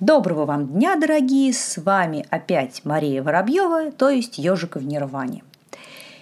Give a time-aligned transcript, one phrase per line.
[0.00, 1.52] Доброго вам дня, дорогие!
[1.52, 5.44] С вами опять Мария Воробьева, то есть Ежика в Нирване.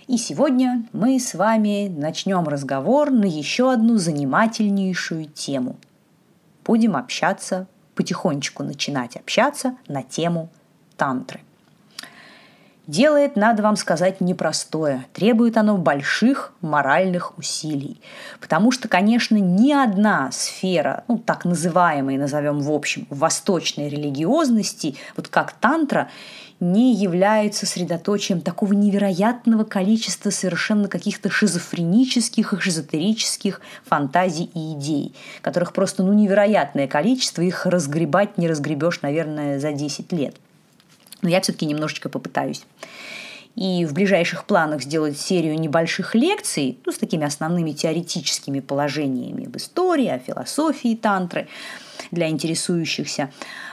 [0.09, 5.77] И сегодня мы с вами начнем разговор на еще одну занимательнейшую тему.
[6.65, 10.49] Будем общаться, потихонечку начинать общаться на тему
[10.97, 11.39] тантры.
[12.89, 15.05] Делает, надо вам сказать, непростое.
[15.13, 18.01] Требует оно больших моральных усилий.
[18.41, 25.29] Потому что, конечно, ни одна сфера, ну, так называемой, назовем в общем, восточной религиозности, вот
[25.29, 26.09] как тантра,
[26.61, 35.75] не является средоточием такого невероятного количества совершенно каких-то шизофренических и шизотерических фантазий и идей, которых
[35.75, 40.37] просто ну, невероятное количество, их разгребать не разгребешь, наверное, за 10 лет–
[41.23, 42.65] но я все-таки немножечко попытаюсь.
[43.55, 49.57] И в ближайших планах сделать серию небольших лекций ну, с такими основными теоретическими положениями в
[49.57, 51.49] истории, о философии тантры
[52.13, 53.33] для интересующихся.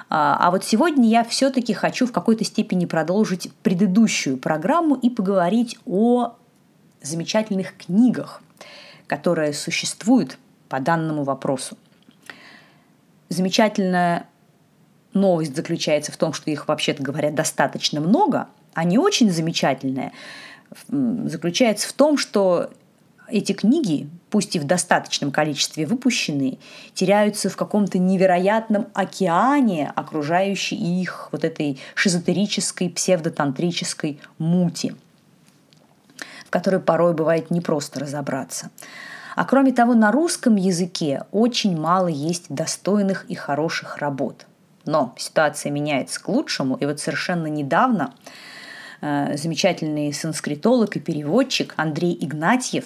[0.10, 5.78] А, а вот сегодня я все-таки хочу в какой-то степени продолжить предыдущую программу и поговорить
[5.86, 6.36] о
[7.04, 8.42] замечательных книгах,
[9.06, 11.78] которые существуют по данному вопросу.
[13.30, 14.28] Замечательная
[15.16, 20.12] новость заключается в том, что их, вообще-то говоря, достаточно много, а не очень замечательная
[20.90, 22.70] заключается в том, что
[23.28, 26.58] эти книги, пусть и в достаточном количестве выпущенные,
[26.94, 34.96] теряются в каком-то невероятном океане, окружающей их вот этой шизотерической, псевдотантрической мути,
[36.46, 38.70] в которой порой бывает непросто разобраться.
[39.36, 44.46] А кроме того, на русском языке очень мало есть достойных и хороших работ–
[44.86, 48.14] но ситуация меняется к лучшему, и вот совершенно недавно
[49.02, 52.86] э, замечательный санскритолог и переводчик Андрей Игнатьев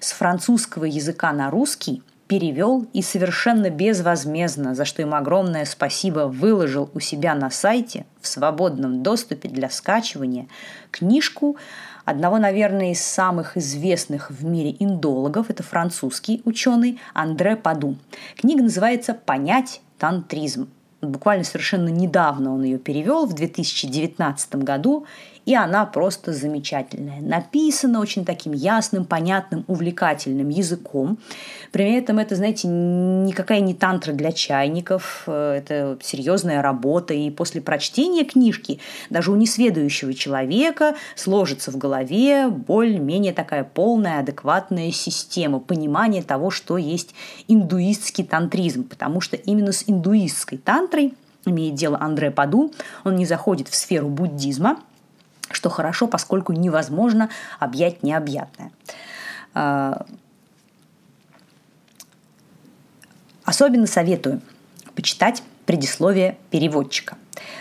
[0.00, 6.88] с французского языка на русский перевел и совершенно безвозмездно, за что ему огромное спасибо, выложил
[6.94, 10.46] у себя на сайте в свободном доступе для скачивания
[10.92, 11.56] книжку
[12.04, 17.96] одного, наверное, из самых известных в мире индологов, это французский ученый Андре Паду.
[18.36, 20.68] Книга называется «Понять тантризм»
[21.02, 25.06] буквально совершенно недавно он ее перевел, в 2019 году,
[25.46, 27.20] и она просто замечательная.
[27.20, 31.18] Написана очень таким ясным, понятным, увлекательным языком.
[31.72, 37.62] При этом это, знаете, никакая не тантра для чайников, э, это серьезная работа, и после
[37.62, 46.22] прочтения книжки даже у несведущего человека сложится в голове более-менее такая полная, адекватная система понимания
[46.22, 47.14] того, что есть
[47.48, 50.89] индуистский тантризм, потому что именно с индуистской тантрой
[51.46, 52.72] имеет дело Андре Паду,
[53.04, 54.80] он не заходит в сферу буддизма–
[55.50, 57.28] что хорошо, поскольку невозможно
[57.58, 58.70] объять необъятное.
[59.54, 60.06] А,
[63.44, 64.40] особенно советую
[64.94, 67.16] почитать предисловие переводчика,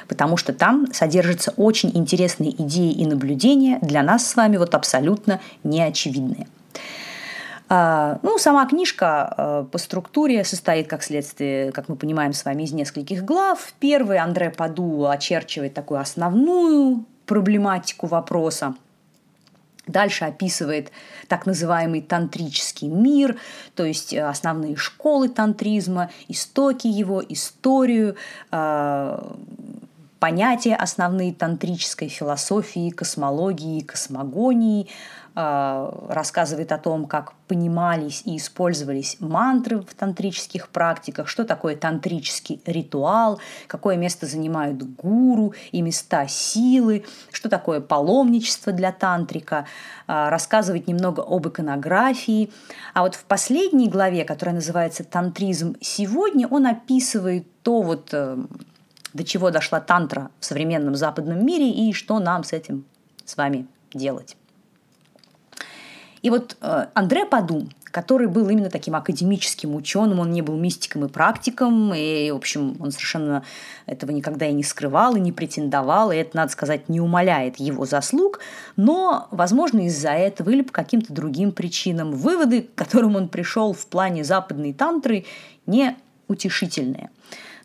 [0.07, 5.40] потому что там содержатся очень интересные идеи и наблюдения для нас с вами вот абсолютно
[5.63, 6.47] неочевидные.
[7.72, 12.63] А, ну, сама книжка а, по структуре состоит, как следствие, как мы понимаем с вами,
[12.63, 13.74] из нескольких глав.
[13.80, 18.74] Первый Андре Паду очерчивает такую основную проблематику вопроса.
[19.85, 20.91] Дальше описывает
[21.28, 23.38] так называемый тантрический мир,
[23.75, 28.16] то есть э, основные школы тантризма, истоки его, историю,
[28.52, 29.34] э,
[30.19, 39.81] понятия основные тантрической философии, космологии, космогонии– а, рассказывает о том, как понимались и использовались мантры
[39.81, 47.50] в тантрических практиках, что такое тантрический ритуал, какое место занимают гуру и места силы, что
[47.50, 49.66] такое паломничество для тантрика,
[50.07, 52.51] а, рассказывает немного об иконографии.
[52.94, 58.38] А вот в последней главе, которая называется «Тантризм сегодня», он описывает то вот э,
[59.13, 62.85] до чего дошла тантра в современном западном мире и что нам с этим
[63.25, 64.38] с вами делать.
[66.22, 71.06] И вот э, Андре Паду, который был именно таким академическим ученым, он не был мистиком
[71.06, 73.44] и практиком, и, в общем, он совершенно
[73.85, 77.85] этого никогда и не скрывал, и не претендовал, и это, надо сказать, не умаляет его
[77.85, 78.40] заслуг,
[78.76, 83.85] но, возможно, из-за этого или по каким-то другим причинам выводы, к которым он пришел в
[83.88, 85.26] плане западной тантры,
[85.66, 85.96] не
[86.28, 87.09] утешительные.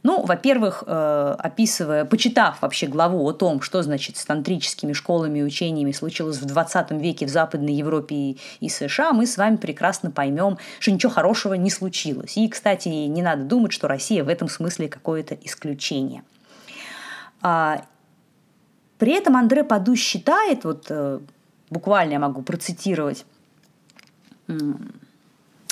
[0.05, 5.43] Ну, во-первых, э, описывая, почитав вообще главу о том, что значит с тантрическими школами и
[5.43, 10.59] учениями случилось в 20 веке в Западной Европе и, США, мы с вами прекрасно поймем,
[10.79, 12.37] что ничего хорошего не случилось.
[12.37, 16.23] И, кстати, не надо думать, что Россия в этом смысле какое-то исключение.
[17.41, 17.83] А,
[18.99, 21.21] при этом Андре Паду считает, вот э,
[21.71, 23.25] буквально я могу процитировать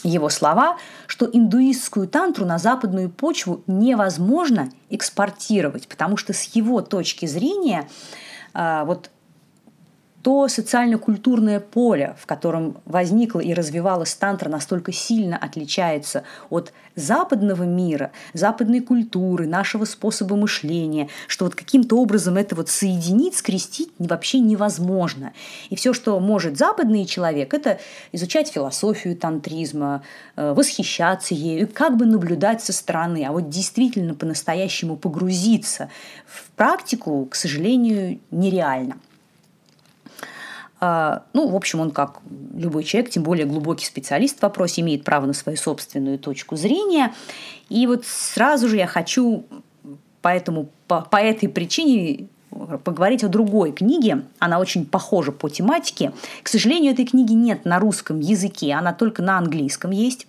[0.03, 0.77] его слова,
[1.07, 7.89] что индуистскую тантру на западную почву невозможно экспортировать, потому что с его точки зрения
[8.55, 9.11] а, вот
[10.23, 18.13] то социально-культурное поле, в котором возникла и развивалась тантра, настолько сильно отличается от западного мира,
[18.33, 25.33] западной культуры, нашего способа мышления, что вот каким-то образом это вот соединить, скрестить вообще невозможно.
[25.71, 27.81] И все, что может западный человек, это
[28.13, 30.03] изучать философию тантризма,
[30.37, 33.25] э, восхищаться ею, как бы наблюдать со стороны.
[33.27, 35.89] А вот действительно по-настоящему погрузиться
[36.27, 38.97] в практику, к сожалению, нереально.
[40.85, 42.19] А, ну, в общем, он как
[42.57, 47.15] любой человек, тем более глубокий специалист в вопросе, имеет право на свою собственную точку зрения.
[47.69, 49.45] И вот сразу же я хочу
[50.23, 52.27] поэтому, по, по этой причине
[52.83, 54.25] поговорить о другой книге.
[54.41, 56.13] Она очень похожа по тематике.
[56.43, 60.27] К сожалению, этой книги нет на русском языке, она только на английском есть.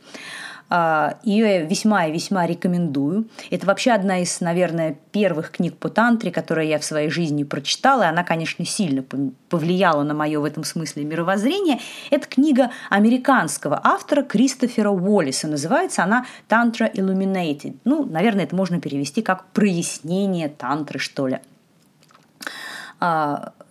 [0.76, 3.30] А, Ее весьма и весьма рекомендую.
[3.52, 8.02] Это вообще одна из, наверное, первых книг по тантре, которые я в своей жизни прочитала.
[8.02, 9.04] И она, конечно, сильно
[9.50, 11.78] повлияла на мое в этом смысле мировоззрение.
[12.10, 15.48] Это книга американского автора Кристофера Уоллиса.
[15.48, 17.76] Называется она «Тантра Illuminated».
[17.86, 21.40] Ну, наверное, это можно перевести как «прояснение тантры», что ли.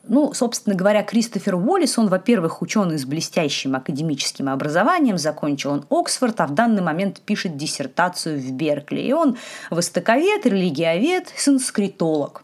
[0.05, 6.41] Ну, собственно говоря, Кристофер Уоллес, он, во-первых, ученый с блестящим академическим образованием, закончил он Оксфорд,
[6.41, 9.01] а в данный момент пишет диссертацию в Беркли.
[9.01, 9.39] И он
[9.71, 12.43] востоковед, религиовед, санскритолог.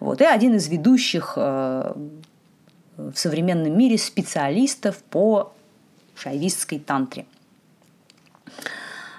[0.00, 1.92] Вот, и один из ведущих э,
[2.96, 5.52] в современном мире специалистов по
[6.16, 7.26] шайвистской тантре.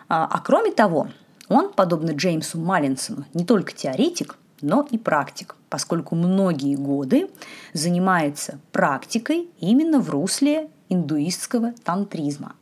[0.10, 1.08] А, а кроме того,
[1.48, 7.30] он, подобно Джеймсу Маллинсону, не только теоретик, но и практик, поскольку многие годы
[7.74, 12.56] занимается практикой именно в русле индуистского тантризма.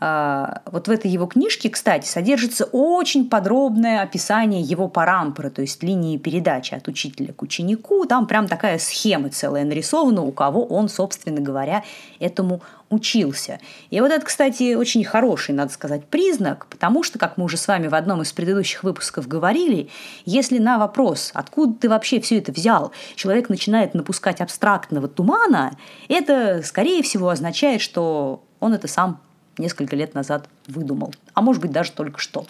[0.00, 5.82] А, вот в этой его книжке, кстати, содержится очень подробное описание его парампоры, то есть
[5.82, 8.04] линии передачи от учителя к ученику.
[8.06, 11.82] Там прям такая схема целая нарисована, у кого он, собственно говоря,
[12.20, 13.58] этому учился.
[13.90, 17.66] И вот это, кстати, очень хороший, надо сказать, признак, потому что, как мы уже с
[17.66, 19.90] вами в одном из предыдущих выпусков говорили,
[20.24, 25.76] если на вопрос, откуда ты вообще все это взял, человек начинает напускать абстрактного тумана,
[26.08, 29.20] это, скорее всего, означает, что он это сам
[29.58, 31.14] несколько лет назад выдумал.
[31.34, 32.46] А может быть, даже только что.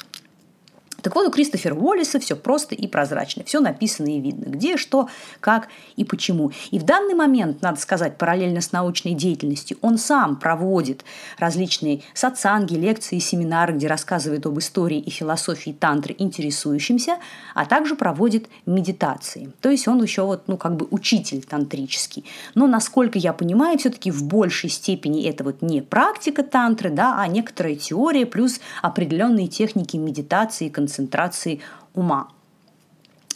[1.02, 3.44] Так вот, у Кристофера Уоллиса все просто и прозрачно.
[3.44, 4.50] Все написано и видно.
[4.50, 5.08] Где, что,
[5.38, 6.50] как и почему.
[6.72, 11.04] И в данный момент, надо сказать, параллельно с научной деятельностью, он сам проводит
[11.38, 17.18] различные сатсанги, лекции, семинары, где рассказывает об истории и философии тантры интересующимся,
[17.54, 19.52] а также проводит медитации.
[19.60, 22.24] То есть он еще вот, ну, как бы учитель тантрический.
[22.56, 27.28] Но, насколько я понимаю, все-таки в большей степени это вот не практика тантры, да, а
[27.28, 31.60] некоторая теория плюс определенные техники медитации и концентрации
[31.94, 32.28] ума.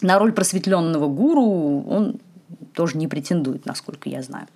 [0.00, 2.16] На роль просветленного гуру он
[2.74, 4.46] тоже не претендует, насколько я знаю.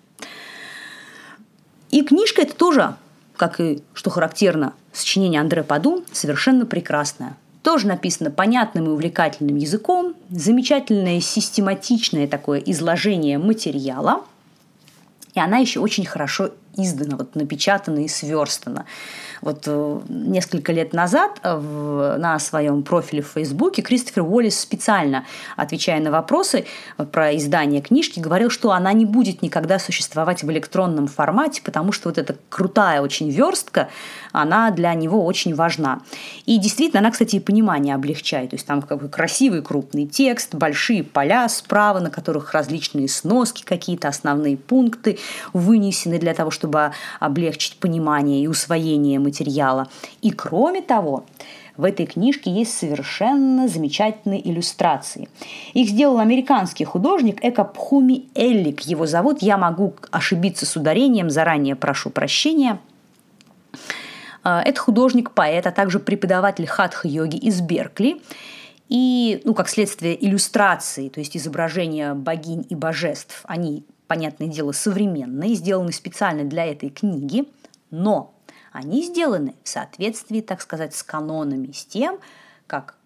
[1.90, 2.96] И книжка это тоже,
[3.36, 7.36] как и, что характерно, сочинение Андре Паду, совершенно прекрасное.
[7.62, 14.24] Тоже написано понятным и увлекательным языком, замечательное систематичное такое изложение материала,
[15.34, 18.86] и она еще очень хорошо издана, вот напечатана и сверстана.
[19.42, 25.24] Вот э, несколько лет назад э, в, на своем профиле в Фейсбуке Кристофер Уоллес специально,
[25.56, 26.66] отвечая на вопросы
[26.98, 31.92] э, про издание книжки, говорил, что она не будет никогда существовать в электронном формате, потому
[31.92, 33.88] что вот эта крутая очень верстка,
[34.32, 36.00] она для него очень важна.
[36.44, 38.50] И действительно, она, кстати, и понимание облегчает.
[38.50, 43.64] То есть там как бы красивый крупный текст, большие поля справа, на которых различные сноски,
[43.64, 45.18] какие-то основные пункты
[45.52, 46.65] вынесены для того, чтобы
[47.20, 49.88] облегчить понимание и усвоение материала.
[50.22, 51.24] И кроме того,
[51.76, 55.28] в этой книжке есть совершенно замечательные иллюстрации.
[55.74, 58.80] Их сделал американский художник Эко Пхуми Эллик.
[58.82, 59.42] Его зовут.
[59.42, 62.78] Я могу ошибиться с ударением, заранее прошу прощения.
[64.42, 68.22] А, это художник-поэт, а также преподаватель хатха-йоги из Беркли.
[68.88, 75.54] И, ну, как следствие, иллюстрации, то есть изображения богинь и божеств, они, понятное дело, современные,
[75.54, 77.48] сделаны специально для этой книги,
[77.90, 78.34] но
[78.72, 82.18] они сделаны в соответствии, так сказать, с канонами, с тем,
[82.66, 82.96] как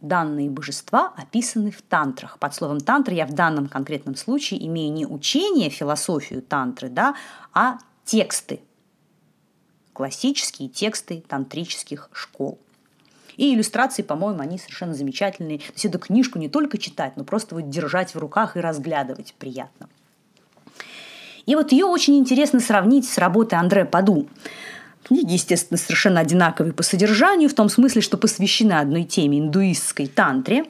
[0.00, 2.38] данные божества описаны в тантрах.
[2.38, 7.14] Под словом тантра я в данном конкретном случае имею не учение, философию тантры, да,
[7.52, 8.60] а тексты,
[9.92, 12.58] классические тексты тантрических школ.
[13.38, 15.58] И иллюстрации, по-моему, они совершенно замечательные.
[15.58, 19.34] То есть эту книжку не только читать, но просто вот держать в руках и разглядывать
[19.38, 19.88] приятно.
[21.46, 24.28] И вот ее очень интересно сравнить с работой Андре Паду.
[25.04, 30.64] Книги, естественно, совершенно одинаковые по содержанию, в том смысле, что посвящены одной теме– индуистской тантре.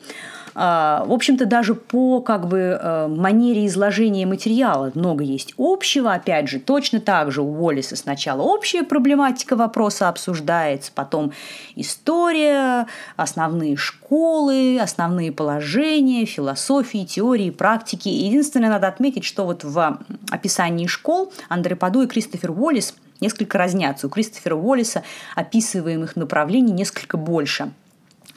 [0.61, 6.13] А, в общем-то, даже по как бы э, манере изложения материала много есть общего.
[6.13, 11.31] Опять же, точно так же у Уоллиса сначала общая проблематика вопроса обсуждается, потом
[11.77, 18.09] история, основные школы, основные положения, философии, теории, практики.
[18.09, 24.09] Единственное, надо отметить, что вот в описании школ Андре Паду и Кристофер Уоллис несколько разнятся.
[24.09, 25.05] У Кристофера Уоллиса
[25.37, 27.71] описываемых направлений несколько больше–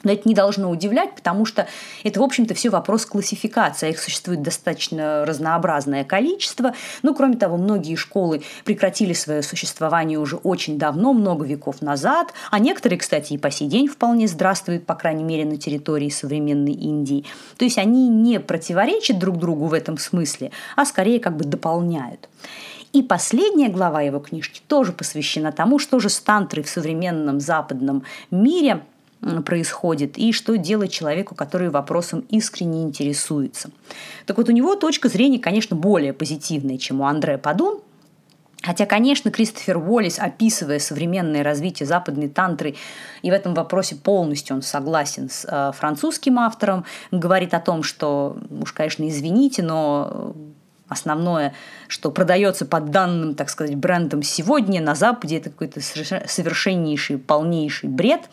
[0.04, 1.66] но это не должно удивлять, потому что
[2.04, 3.90] это, в общем-то, все вопрос классификации.
[3.90, 6.74] Их существует достаточно разнообразное количество.
[7.02, 12.58] Ну, кроме того, многие школы прекратили свое существование уже очень давно, много веков назад, а
[12.58, 17.24] некоторые, кстати, и по сей день вполне здравствуют, по крайней мере, на территории современной Индии.
[17.56, 22.28] То есть они не противоречат друг другу в этом смысле, а скорее как бы дополняют.
[22.92, 28.04] И последняя глава его книжки тоже посвящена тому, что же с тантрой в современном западном
[28.30, 28.82] мире–
[29.44, 33.70] происходит и что делать человеку, который вопросом искренне интересуется.
[34.26, 37.80] Так вот, у него точка зрения, конечно, более позитивная, чем у Андрея Падун,
[38.64, 42.76] Хотя, конечно, Кристофер Уоллес, описывая современное развитие западной тантры,
[43.22, 48.36] и в этом вопросе полностью он согласен с э, французским автором, говорит о том, что,
[48.62, 50.36] уж, конечно, извините, но
[50.86, 51.54] основное,
[51.88, 58.20] что продается под данным, так сказать, брендом сегодня на Западе, это какой-то совершеннейший, полнейший бред–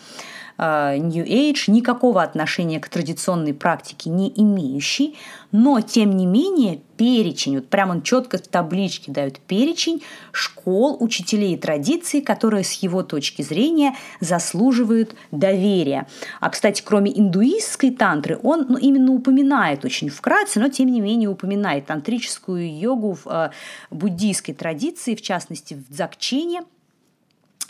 [0.59, 5.15] New Age, никакого отношения к традиционной практике не имеющий,
[5.51, 11.53] но тем не менее перечень, вот прямо он четко в табличке дает перечень школ, учителей
[11.53, 16.07] и традиций, которые с его точки зрения заслуживают доверия.
[16.41, 21.29] А, кстати, кроме индуистской тантры, он ну, именно упоминает очень вкратце, но тем не менее
[21.29, 23.51] упоминает тантрическую йогу в э,
[23.91, 26.63] буддийской традиции, в частности в дзакчене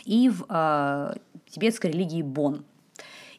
[0.04, 1.14] и в э,
[1.48, 2.64] тибетской религии Бон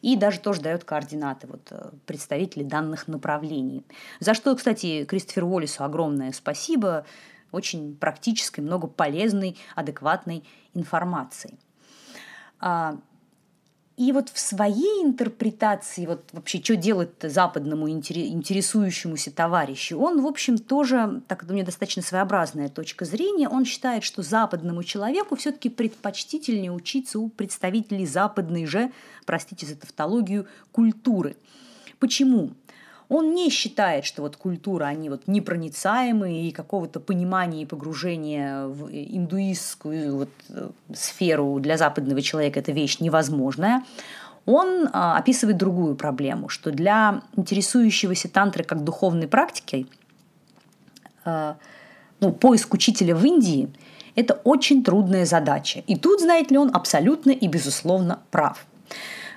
[0.02, 3.86] и даже тоже дает координаты вот, э, представителей данных направлений.
[4.20, 7.06] За что, кстати, Кристоферу Уоллису огромное спасибо,
[7.52, 10.44] очень практической, много полезной, адекватной
[10.74, 11.58] информации.
[14.02, 20.58] И вот в своей интерпретации, вот вообще, что делать западному интересующемуся товарищу, он, в общем,
[20.58, 25.68] тоже, так это у него достаточно своеобразная точка зрения, он считает, что западному человеку все-таки
[25.68, 28.90] предпочтительнее учиться у представителей западной же,
[29.24, 31.36] простите за тавтологию, культуры.
[32.00, 32.50] Почему?
[33.12, 38.88] Он не считает, что вот культура, они вот непроницаемые и какого-то понимания и погружения в
[38.90, 43.84] индуистскую вот э, сферу для западного человека это вещь невозможная.
[44.46, 49.86] Он а, описывает другую проблему, что для интересующегося тантры как духовной практикой
[51.26, 51.58] а,
[52.20, 53.70] ну, поиск учителя в Индии–
[54.14, 55.82] это очень трудная задача.
[55.86, 58.64] И тут, знаете ли, он абсолютно и безусловно прав.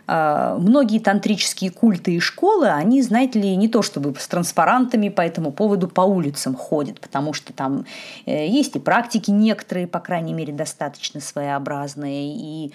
[0.08, 5.22] А, многие тантрические культы и школы, они, знаете ли, не то чтобы с транспарантами по
[5.22, 7.86] этому поводу по улицам ходят, потому что там
[8.26, 12.74] э, есть и практики некоторые, по крайней мере, достаточно своеобразные, и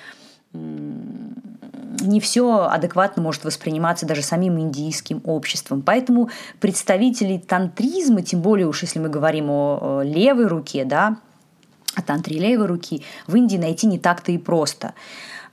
[0.53, 5.83] не все адекватно может восприниматься даже самим индийским обществом.
[5.83, 11.19] Поэтому представителей тантризма, тем более уж если мы говорим о левой руке, да,
[11.95, 14.95] о тантре левой руки, в Индии найти не так-то и просто.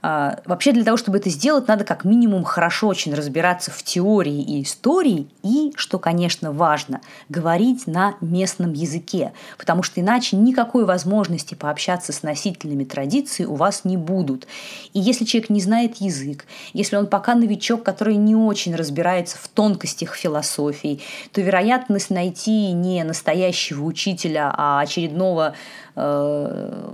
[0.09, 4.41] А, вообще для того, чтобы это сделать, надо как минимум хорошо очень разбираться в теории
[4.41, 11.55] и истории и, что, конечно, важно, говорить на местном языке, потому что иначе никакой возможности
[11.55, 14.47] пообщаться с носителями традиции у вас не будут.
[14.93, 19.49] И если человек не знает язык, если он пока новичок, который не очень разбирается в
[19.49, 21.01] тонкостях философии,
[21.33, 25.53] то вероятность найти не настоящего учителя, а очередного
[25.97, 26.93] э,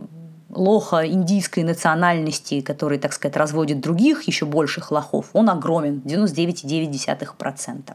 [0.55, 7.93] лоха индийской национальности, который, так сказать, разводит других еще больших лохов, он огромен, 99,9%.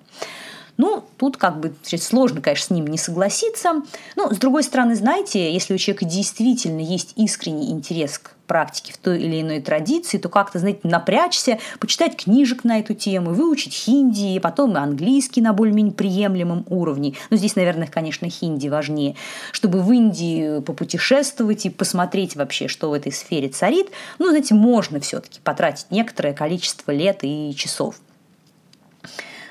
[0.79, 3.83] Ну, тут как бы сложно, конечно, с ним не согласиться.
[4.15, 8.99] Но, с другой стороны, знаете, если у человека действительно есть искренний интерес к практике в
[8.99, 14.37] той или иной традиции, то как-то, знаете, напрячься, почитать книжек на эту тему, выучить хинди,
[14.37, 17.15] и потом английский на более-менее приемлемом уровне.
[17.31, 19.17] Но здесь, наверное, конечно, хинди важнее.
[19.51, 25.01] Чтобы в Индии попутешествовать и посмотреть вообще, что в этой сфере царит, ну, знаете, можно
[25.01, 27.97] все-таки потратить некоторое количество лет и часов.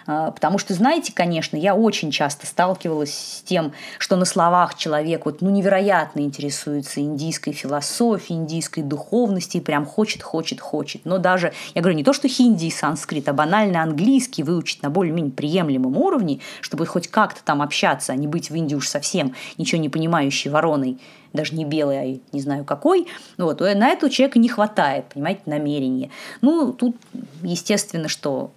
[0.07, 5.25] А, потому что, знаете, конечно, я очень часто сталкивалась с тем, что на словах человек
[5.25, 11.03] вот, ну, невероятно интересуется индийской философией, индийской духовности, и прям хочет, хочет, хочет.
[11.03, 14.89] Но даже, я говорю, не то, что хинди и санскрит, а банально английский выучить на
[14.89, 19.35] более-менее приемлемом уровне, чтобы хоть как-то там общаться, а не быть в Индии уж совсем
[19.57, 20.99] ничего не понимающей вороной,
[21.33, 26.09] даже не белый, а не знаю какой, вот, на этого человека не хватает, понимаете, намерения.
[26.41, 26.95] Ну, тут,
[27.43, 28.51] естественно, что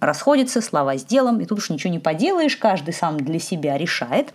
[0.00, 4.32] расходятся слова с делом, и тут уж ничего не поделаешь, каждый сам для себя решает.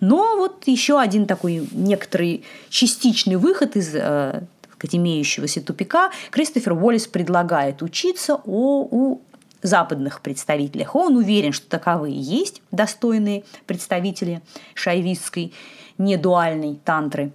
[0.00, 4.42] Но вот еще один такой некоторый частичный выход из э,
[4.80, 9.20] имеющегося тупика Кристофер Уоллес предлагает учиться о, у
[9.62, 10.94] западных представителях.
[10.94, 14.40] Он уверен, что таковые есть достойные представители
[14.74, 15.52] шайвистской
[15.98, 17.32] недуальной тантры.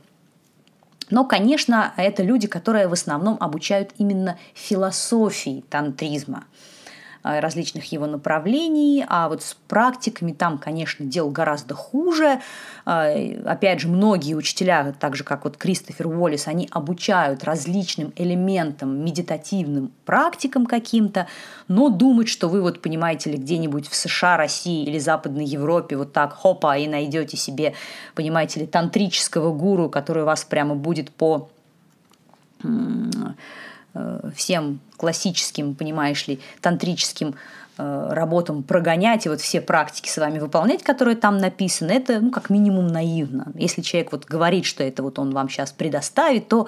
[1.09, 6.45] Но, конечно, это люди, которые в основном обучают именно философии тантризма–
[7.23, 12.41] различных его направлений, а вот с практиками там, конечно, дел гораздо хуже.
[12.85, 19.03] Э, опять же, многие учителя, так же как вот Кристофер Уоллес, они обучают различным элементам,
[19.03, 21.27] медитативным практикам каким-то,
[21.67, 26.11] но думать, что вы вот, понимаете ли, где-нибудь в США, России или Западной Европе вот
[26.11, 27.73] так хопа и найдете себе,
[28.15, 31.49] понимаете ли, тантрического гуру, который вас прямо будет по
[34.35, 37.35] всем классическим, понимаешь ли, тантрическим
[37.77, 42.31] э, работам прогонять и вот все практики с вами выполнять, которые там написаны, это, ну,
[42.31, 43.51] как минимум наивно.
[43.55, 46.67] Если человек вот говорит, что это вот он вам сейчас предоставит, то,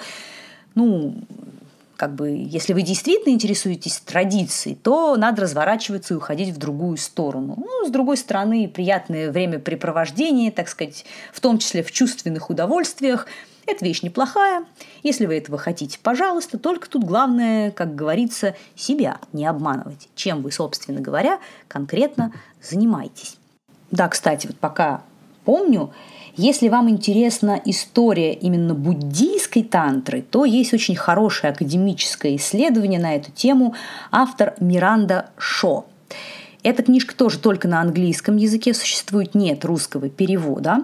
[0.75, 1.23] ну,
[1.95, 7.55] как бы, если вы действительно интересуетесь традицией, то надо разворачиваться и уходить в другую сторону.
[7.57, 13.27] Ну, с другой стороны, приятное времяпрепровождение, так сказать, в том числе в чувственных удовольствиях–
[13.65, 14.65] это вещь неплохая.
[15.03, 16.57] Если вы этого хотите, пожалуйста.
[16.57, 20.09] Только тут главное, как говорится, себя не обманывать.
[20.15, 23.37] Чем вы, собственно говоря, конкретно занимаетесь.
[23.91, 25.03] Да, кстати, вот пока
[25.45, 25.91] помню,
[26.37, 33.31] если вам интересна история именно буддийской тантры, то есть очень хорошее академическое исследование на эту
[33.31, 33.73] тему
[34.11, 35.85] автор Миранда Шо.
[36.61, 40.83] Эта книжка тоже только на английском языке существует, нет русского перевода.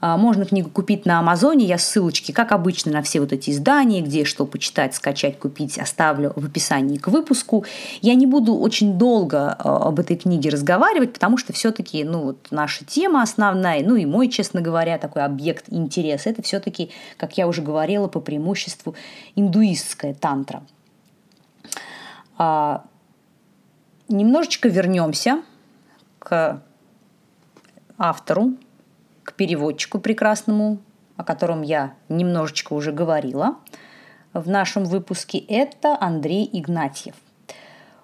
[0.00, 1.66] А, можно книгу купить на Амазоне.
[1.66, 6.32] Я ссылочки, как обычно, на все вот эти издания, где что почитать, скачать, купить, оставлю
[6.36, 7.64] в описании к выпуску.
[8.00, 12.48] Я не буду очень долго а, об этой книге разговаривать, потому что все-таки ну, вот
[12.50, 17.46] наша тема основная, ну и мой, честно говоря, такой объект интереса, это все-таки, как я
[17.46, 18.94] уже говорила, по преимуществу
[19.36, 20.62] индуистская тантра.
[22.38, 22.84] А,
[24.08, 25.42] немножечко вернемся
[26.18, 26.62] к
[27.98, 28.54] автору
[29.40, 30.76] переводчику прекрасному,
[31.16, 33.56] о котором я немножечко уже говорила
[34.34, 37.14] в нашем выпуске, это Андрей Игнатьев.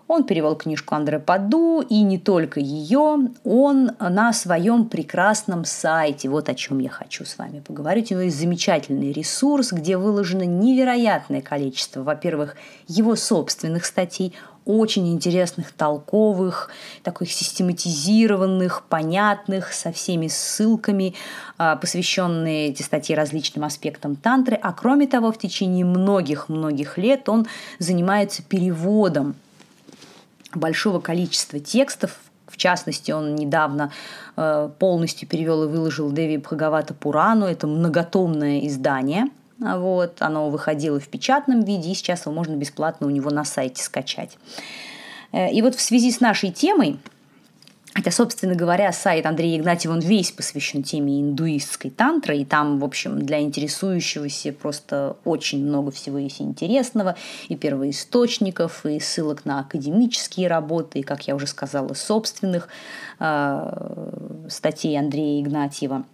[0.08, 6.48] Он перевел книжку Андре Паду, и не только ее, он на своем прекрасном сайте, вот
[6.48, 11.42] о чем я хочу с вами поговорить, у него есть замечательный ресурс, где выложено невероятное
[11.42, 12.56] количество, во-первых,
[12.88, 14.32] его собственных статей,
[14.66, 16.70] очень интересных, толковых,
[17.02, 21.14] таких систематизированных, понятных, со всеми ссылками,
[21.56, 24.58] а, посвященные эти статьи различным аспектам тантры.
[24.60, 27.46] А кроме того, в течение многих-многих лет он
[27.78, 29.36] занимается переводом
[30.52, 33.92] большого количества текстов, в частности, он недавно
[34.36, 37.44] э, полностью перевел и выложил Деви Бхагавата Пурану.
[37.44, 39.26] Это многотомное издание–
[39.58, 43.82] вот, оно выходило в печатном виде, и сейчас его можно бесплатно у него на сайте
[43.82, 44.36] скачать.
[45.32, 46.98] Э, и вот в связи с нашей темой,
[47.94, 52.84] Хотя, собственно говоря, сайт Андрея Игнатьева, он весь посвящен теме индуистской тантры, и там, в
[52.84, 57.16] общем, для интересующегося просто очень много всего есть интересного,
[57.48, 62.68] и первоисточников, и ссылок на академические работы, и, как я уже сказала, собственных
[63.18, 66.04] э, статей Андрея Игнатьева.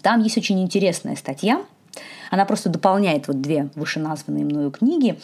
[0.00, 1.62] Там есть очень интересная статья–
[2.30, 5.18] она просто дополняет вот две вышеназванные мною книги,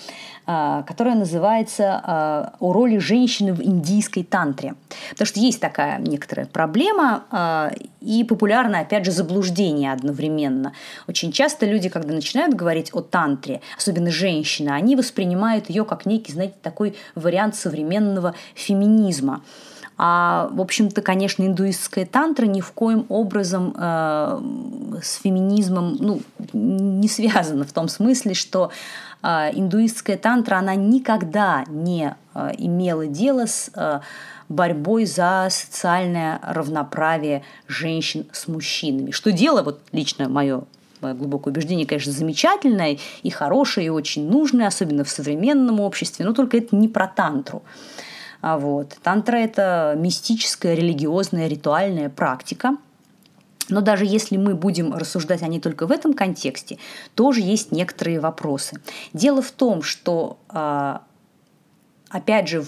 [0.44, 4.74] а, которая называется а, «О роли женщины в индийской тантре».
[5.10, 10.72] Потому что есть такая некоторая проблема а, и популярное, опять же, заблуждение одновременно.
[11.08, 16.32] Очень часто люди, когда начинают говорить о тантре, особенно женщины, они воспринимают ее как некий,
[16.32, 19.42] знаете, такой вариант современного феминизма.
[19.98, 24.40] А, в общем-то, конечно, индуистская тантра ни в коем образом э,
[25.02, 26.20] с феминизмом ну,
[26.52, 28.70] не связана в том смысле, что
[29.22, 34.00] э, индуистская тантра, она никогда не э, имела дело с э,
[34.50, 39.12] борьбой за социальное равноправие женщин с мужчинами.
[39.12, 40.64] Что дело, вот лично мое
[41.00, 46.58] глубокое убеждение, конечно, замечательное и хорошее, и очень нужное, особенно в современном обществе, но только
[46.58, 47.62] это не про тантру.
[47.62, 48.05] А
[48.42, 48.96] вот.
[49.02, 52.76] Тантра– это мистическая, религиозная, ритуальная практика,
[53.68, 56.78] но даже если мы будем рассуждать о ней только в этом контексте,
[57.14, 58.80] тоже есть некоторые вопросы.
[59.12, 61.02] Дело в том, что, а,
[62.08, 62.64] опять же,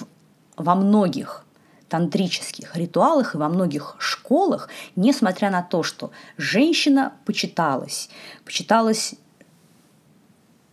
[0.57, 1.45] во многих
[1.89, 8.11] тантрических ритуалах и во многих школах, несмотря на то, что женщина почиталась,
[8.45, 9.15] почиталась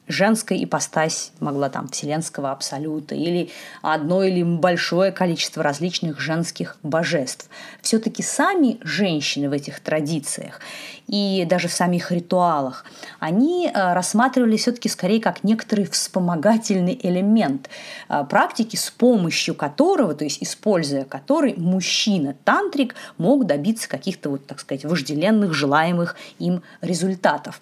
[0.07, 3.49] женская ипостась могла там вселенского абсолюта или
[3.81, 7.49] одно или большое количество различных женских божеств.
[7.81, 10.59] Все-таки сами женщины в этих традициях
[11.07, 12.85] и даже в самих ритуалах,
[13.19, 17.69] они э, рассматривали все-таки скорее как некоторый вспомогательный элемент
[18.09, 24.59] э, практики, с помощью которого, то есть используя который, мужчина-тантрик мог добиться каких-то, вот, так
[24.59, 27.61] сказать, вожделенных, желаемых им результатов.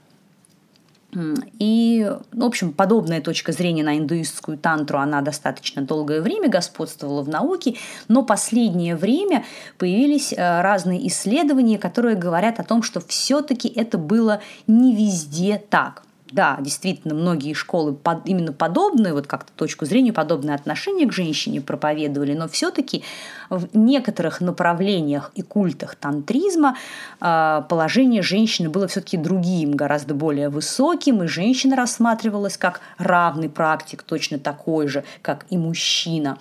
[1.60, 7.22] И, ну, в общем, подобная точка зрения на индуистскую тантру, она достаточно долгое время господствовала
[7.22, 7.76] в науке,
[8.08, 9.46] но последнее время
[9.78, 16.04] появились э, разные исследования, которые говорят о том, что все-таки это было не везде так.
[16.34, 21.62] Да, действительно, многие школы под, именно подобные, вот как-то точку зрения, подобное отношение к женщине
[21.62, 23.04] проповедовали, но все-таки
[23.52, 26.76] в некоторых направлениях и культах тантризма
[27.22, 34.02] э, положение женщины было все-таки другим, гораздо более высоким, и женщина рассматривалась как равный практик,
[34.02, 36.40] точно такой же, как и мужчина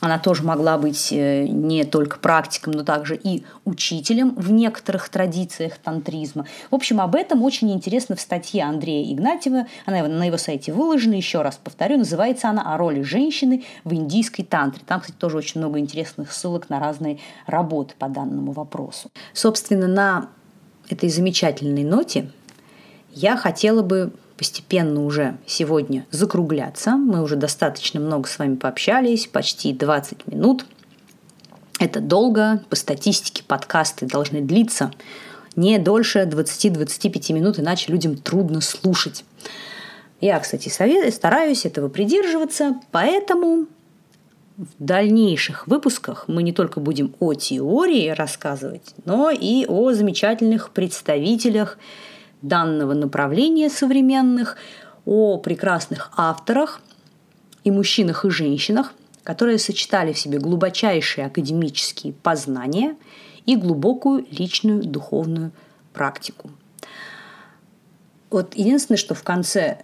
[0.00, 5.78] она тоже могла быть э, не только практиком, но также и учителем в некоторых традициях
[5.78, 6.46] тантризма.
[6.70, 9.66] В общем, об этом очень интересно в статье Андрея Игнатьева.
[9.86, 14.44] Она на его сайте выложена, еще раз повторю, называется она «О роли женщины в индийской
[14.44, 14.82] тантре».
[14.86, 19.10] Там, кстати, тоже очень много интересных ссылок на разные работы по данному вопросу.
[19.32, 20.28] Собственно, на
[20.88, 22.30] этой замечательной ноте
[23.12, 26.92] я хотела бы постепенно уже сегодня закругляться.
[26.92, 30.64] Мы уже достаточно много с вами пообщались, почти 20 минут.
[31.80, 34.92] Это долго, по статистике подкасты должны длиться
[35.56, 39.24] не дольше 20-25 минут, иначе людям трудно слушать.
[40.20, 43.66] Я, кстати, совет, стараюсь этого придерживаться, поэтому
[44.56, 51.78] в дальнейших выпусках мы не только будем о теории рассказывать, но и о замечательных представителях
[52.42, 54.56] данного направления современных,
[55.04, 56.80] о прекрасных авторах
[57.64, 62.94] и мужчинах и женщинах, которые сочетали в себе глубочайшие академические познания
[63.46, 65.50] и глубокую личную духовную
[65.94, 66.50] практику.
[68.28, 69.78] Вот единственное, что в конце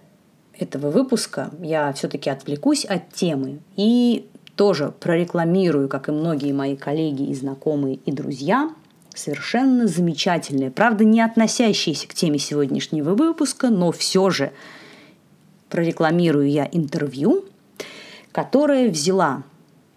[0.53, 7.23] этого выпуска я все-таки отвлекусь от темы и тоже прорекламирую, как и многие мои коллеги
[7.23, 8.69] и знакомые и друзья–
[9.15, 14.51] совершенно замечательные, правда, не относящиеся к теме сегодняшнего выпуска, но все же
[15.69, 17.45] прорекламирую я интервью,
[18.31, 19.43] которое взяла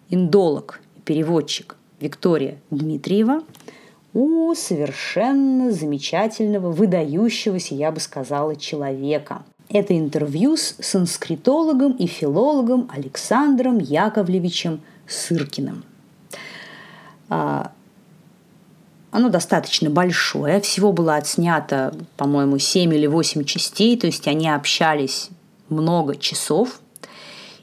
[0.08, 3.42] индолог переводчик Виктория Дмитриева
[4.14, 9.44] у совершенно замечательного, выдающегося, я бы сказала, человека.
[9.68, 15.84] Это интервью с санскритологом и филологом Александром Яковлевичем Сыркиным.
[19.10, 20.60] Оно достаточно большое.
[20.60, 23.98] Всего было отснято, по-моему, 7 или 8 частей.
[23.98, 25.30] То есть они общались
[25.68, 26.80] много часов.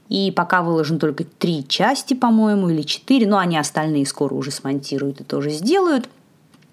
[0.10, 5.22] И пока выложено только три части, по-моему, или четыре, но они остальные скоро уже смонтируют
[5.22, 6.10] и тоже сделают.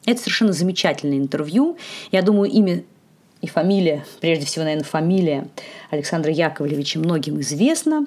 [0.05, 1.77] Это совершенно замечательное интервью.
[2.11, 2.83] Я думаю, имя
[3.41, 5.49] и фамилия, прежде всего, наверное, фамилия
[5.91, 8.07] Александра Яковлевича многим известна.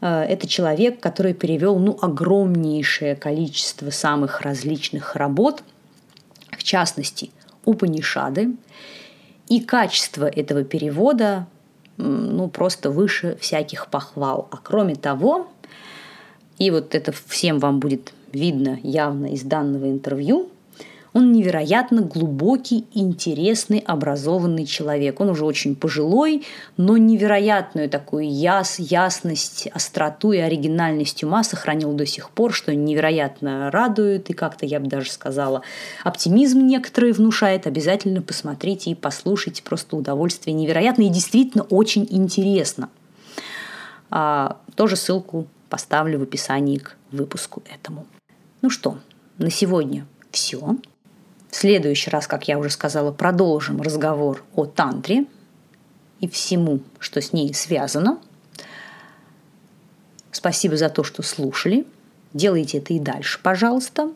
[0.00, 5.62] Э, это человек, который перевел ну, огромнейшее количество самых различных работ–
[6.62, 7.30] в частности,
[7.64, 8.54] Упанишады,
[9.48, 11.48] и качество этого перевода
[11.96, 14.48] ну, просто выше всяких похвал.
[14.52, 15.48] А кроме того,
[16.58, 20.51] и вот это всем вам будет видно явно из данного интервью,
[21.12, 25.20] он невероятно глубокий, интересный, образованный человек.
[25.20, 26.44] Он уже очень пожилой,
[26.78, 33.70] но невероятную такую яс, ясность, остроту и оригинальность ума сохранил до сих пор, что невероятно
[33.70, 35.62] радует и как-то, я бы даже сказала,
[36.02, 37.66] оптимизм некоторые внушает.
[37.66, 39.62] Обязательно посмотрите и послушайте.
[39.62, 42.88] Просто удовольствие невероятное и действительно очень интересно.
[44.10, 48.06] А, тоже ссылку поставлю в описании к выпуску этому.
[48.62, 48.98] Ну что,
[49.38, 50.76] на сегодня все.
[51.52, 55.26] В следующий раз, как я уже сказала, продолжим разговор о тантре
[56.18, 58.18] и всему, что с ней связано.
[60.30, 61.86] Спасибо за то, что слушали.
[62.32, 64.12] Делайте это и дальше, пожалуйста.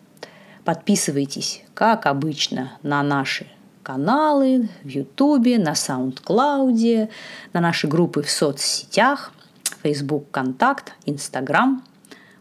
[0.64, 3.46] Подписывайтесь, как обычно, на наши
[3.82, 7.10] каналы в Ютубе, на SoundCloud,
[7.52, 9.30] на наши группы в соцсетях,
[9.82, 11.84] Facebook, Контакт, Инстаграм,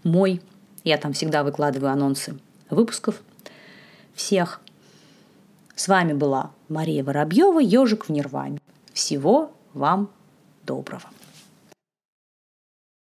[0.04, 0.42] мой
[0.86, 3.22] Я там всегда выкладываю анонсы выпусков
[4.16, 4.62] всех.
[5.76, 8.60] С вами была Мария Воробьева, ежик в Нирване.
[8.94, 10.10] Всего вам
[10.64, 11.04] доброго.